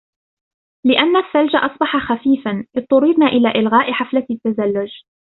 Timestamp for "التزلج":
4.29-4.89